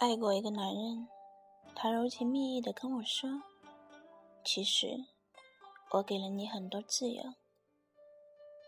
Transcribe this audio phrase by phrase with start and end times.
[0.00, 1.06] 爱过一个男人，
[1.74, 3.42] 他柔情蜜意的跟我说
[4.42, 5.04] ：“其实，
[5.90, 7.22] 我给了你很多自由。”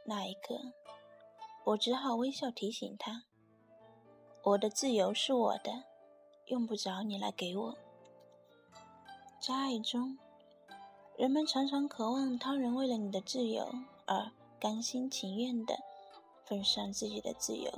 [0.05, 0.61] 那一刻，
[1.65, 3.25] 我只好微笑提醒他
[4.45, 5.85] ：“我的自由是我的，
[6.49, 7.79] 用不着你来给我。”
[9.41, 10.19] 在爱中，
[11.17, 13.73] 人们常常渴望他人为了你的自由
[14.05, 14.31] 而
[14.61, 15.79] 甘心情愿的
[16.45, 17.73] 奉上自己的自由。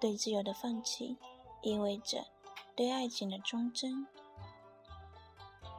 [0.00, 1.18] 对自由的放弃，
[1.60, 2.24] 意味着
[2.78, 4.06] 对爱情的忠贞。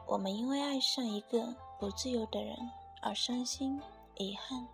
[0.06, 2.54] 我们因为爱上一个不自由的人
[3.00, 3.80] 而伤心
[4.18, 4.68] 遗憾。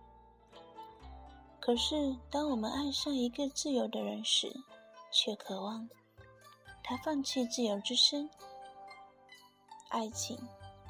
[1.61, 4.53] 可是，当我们爱上一个自由的人时，
[5.09, 5.87] 却渴望
[6.83, 8.29] 他放弃自由之身。
[9.87, 10.37] 爱情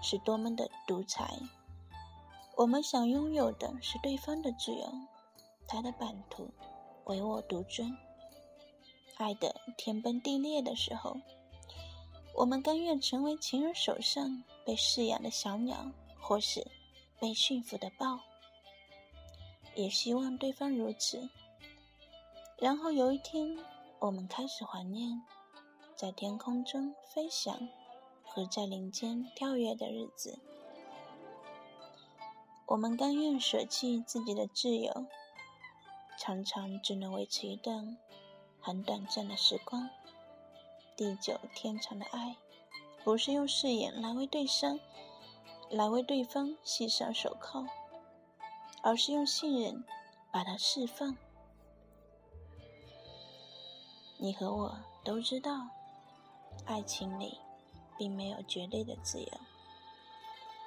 [0.01, 1.37] 是多么的独裁！
[2.55, 4.91] 我们想拥有的是对方的自由，
[5.67, 6.49] 他的版图
[7.05, 7.95] 唯我独尊。
[9.17, 11.17] 爱的天崩地裂的时候，
[12.37, 16.63] 我们甘愿成为情人手上被饲养的小鸟，或是
[17.19, 18.19] 被驯服的豹。
[19.73, 21.27] 也希望对方如此。
[22.59, 23.57] 然后有一天，
[23.97, 25.19] 我们开始怀念
[25.95, 27.67] 在天空中飞翔
[28.23, 30.37] 和在林间跳跃的日子。
[32.67, 35.07] 我们甘愿舍弃自己的自由，
[36.19, 37.97] 常常只能维持一段
[38.61, 39.89] 很短暂的时光。
[40.97, 42.35] 地久天长的爱，
[43.03, 44.79] 不是用誓言来为对方
[45.69, 47.65] 来为对方系上手铐。
[48.83, 49.83] 而是用信任
[50.31, 51.17] 把它释放。
[54.17, 55.67] 你和我都知道，
[56.65, 57.37] 爱情里
[57.97, 59.31] 并没有绝对的自由。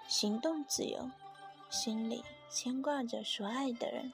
[0.06, 1.10] 行动自由，
[1.70, 4.12] 心里牵挂着所爱的人，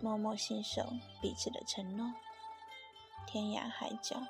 [0.00, 2.12] 默默信守彼此的承诺。
[3.26, 4.20] 天涯海角，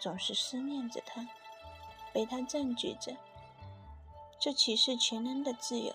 [0.00, 1.28] 总是思念着他，
[2.12, 3.16] 被他占据着。
[4.38, 5.92] 这岂是全能的自由？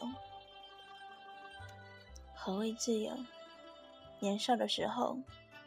[2.36, 3.16] 何谓自由？
[4.20, 5.18] 年少的时候，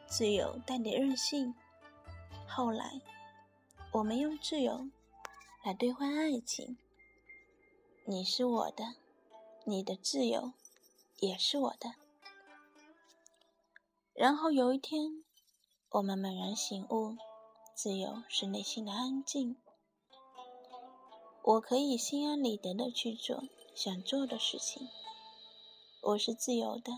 [0.07, 1.55] 自由带点任性；
[2.47, 3.01] 后来，
[3.93, 4.89] 我们用自由
[5.63, 6.77] 来兑换爱情。
[8.05, 8.95] 你是我的，
[9.65, 10.53] 你的自由
[11.21, 11.95] 也是我的。
[14.13, 15.25] 然后有一天，
[15.91, 17.17] 我们猛然醒悟：
[17.75, 19.57] 自由是内心的安静。
[21.43, 23.43] 我可以心安理得的去做
[23.75, 24.89] 想做的事情。
[26.01, 26.93] 我是自由的，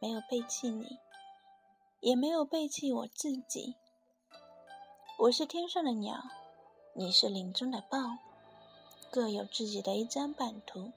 [0.00, 0.98] 没有背弃你，
[1.98, 3.74] 也没有背弃我自己。
[5.18, 6.22] 我是天上的鸟，
[6.94, 7.98] 你是林中的豹，
[9.10, 10.92] 各有自己的一张版图，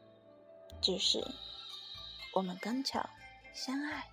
[0.82, 1.34] 只是
[2.36, 3.10] 我们刚巧
[3.54, 4.13] 相爱。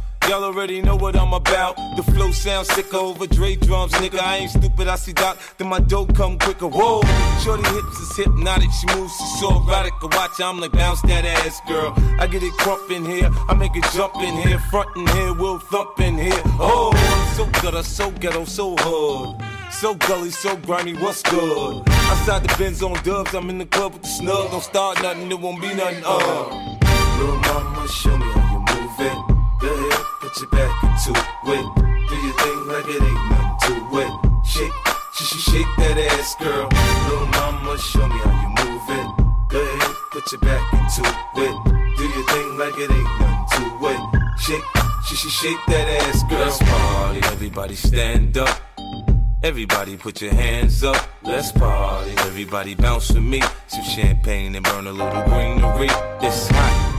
[0.31, 1.75] Y'all already know what I'm about.
[1.97, 4.21] The flow sounds sicker over Dre drums, nigga.
[4.21, 6.69] I ain't stupid, I see Doc, then my dope come quicker.
[6.69, 7.01] Whoa,
[7.43, 9.91] shorty hips is hypnotic, she moves, she's so erotic.
[10.01, 11.93] Watch, I'm like bounce that ass, girl.
[12.17, 15.33] I get it crunk in here, I make it jump in here, front in here,
[15.33, 16.41] we'll thump in here.
[16.61, 16.93] Oh,
[17.35, 19.35] so gutter, so ghetto, so hood.
[19.73, 21.83] So gully, so grimy, what's good?
[21.89, 24.49] Outside the Benz on dubs, I'm in the club with the snug.
[24.51, 26.03] Don't start nothing, it won't be nothing.
[26.05, 26.77] Uh.
[27.19, 28.20] Little mama, show
[30.41, 31.65] your back into it.
[32.09, 34.45] Do your thing like it ain't nothing to it.
[34.45, 34.73] Shake,
[35.13, 36.67] sh sh shake that ass, girl.
[37.09, 39.07] Little mama, show me how you move it.
[39.49, 41.01] Go ahead, put your back into
[41.35, 41.55] it.
[41.97, 44.39] Do your thing like it ain't nothing to it.
[44.39, 44.63] Shake,
[45.05, 46.39] sh sh shake that ass, girl.
[46.39, 48.61] Let's party, everybody stand up.
[49.43, 52.11] Everybody put your hands up, let's party.
[52.29, 53.41] Everybody bounce with me.
[53.67, 55.89] Some champagne and burn a little greenery.
[56.21, 56.90] It's hot.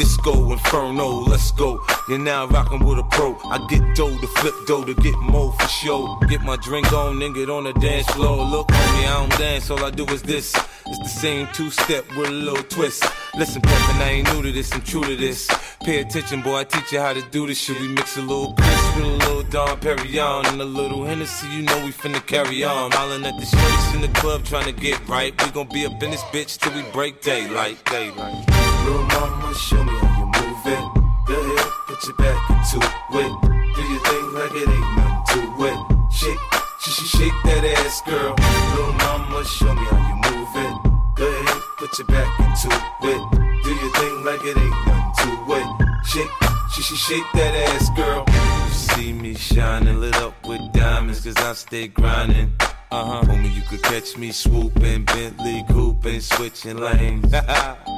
[0.00, 1.78] Disco Inferno, let's go.
[2.08, 3.36] You're now rocking with a pro.
[3.50, 6.18] I get dough to flip dough to get more for show.
[6.26, 8.42] Get my drink on and get on the dance floor.
[8.46, 10.56] Look, homie, I don't dance, all I do is this.
[10.86, 13.04] It's the same two step with a little twist.
[13.36, 15.50] Listen, Peppin, I ain't new to this, I'm true to this.
[15.84, 17.78] Pay attention, boy, I teach you how to do this shit.
[17.78, 21.60] We mix a little Cris with a little Dom Perignon and a little Hennessy, you
[21.60, 22.90] know we finna carry on.
[22.92, 25.34] Smiling at the shorties in the club trying to get right.
[25.44, 28.49] We gon' be up in this bitch till we break daylight, daylight.
[28.84, 30.84] Little mama, show me how you move it.
[31.26, 32.78] Go ahead, put your back into
[33.20, 33.32] it.
[33.74, 35.78] Do your thing like it ain't nothing to it.
[36.12, 36.38] Shake,
[36.80, 38.34] sh sh shake that ass, girl.
[38.74, 40.74] Little mama, show me how you move it.
[41.16, 42.68] Go ahead, put your back into
[43.12, 43.22] it.
[43.64, 45.68] Do your thing like it ain't nothing to it.
[46.06, 46.30] Shake,
[46.72, 48.24] sh sh shake that ass, girl.
[48.28, 52.52] You see me shining, lit up with diamonds, cause I stay grinding.
[52.90, 53.22] Uh huh.
[53.24, 57.32] Homie, you could catch me swooping, Bentley cooping, switching lanes.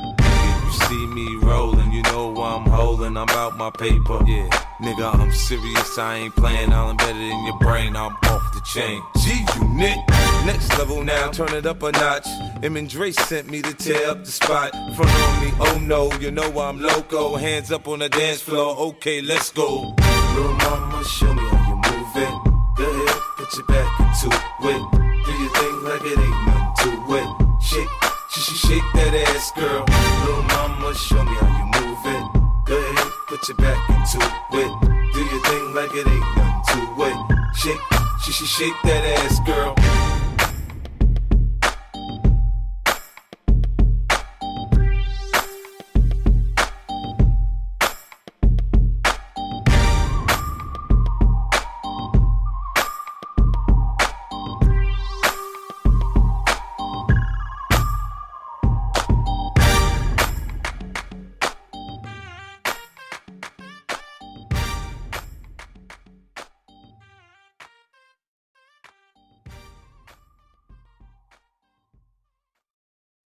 [0.92, 3.16] See me rolling, you know I'm holding.
[3.16, 4.22] I'm out my paper.
[4.26, 4.46] Yeah,
[4.78, 5.96] nigga, I'm serious.
[5.96, 6.70] I ain't playing.
[6.70, 7.96] I'm better in your brain.
[7.96, 9.02] I'm off the chain.
[9.22, 9.96] G unit.
[10.44, 12.26] Next level now, turn it up a notch.
[12.62, 14.72] Em and Dre sent me to tear up the spot.
[14.94, 17.36] Front on me, oh no, you know I'm loco.
[17.36, 18.76] Hands up on the dance floor.
[18.88, 19.94] Okay, let's go.
[20.34, 22.34] Little mama, show me how you move it.
[22.76, 24.82] Go ahead, put your back into it.
[25.24, 27.62] Do your thing like it ain't nothing to it.
[27.62, 27.88] Shake,
[28.28, 29.86] sh sh shake that ass, girl.
[30.26, 30.51] Little
[30.94, 32.24] show me how you move it.
[32.66, 35.12] Go ahead, put your back into it.
[35.12, 37.16] Do your thing like it ain't nothing to it.
[37.54, 37.80] Shake,
[38.20, 39.81] sh sh shake that ass, girl.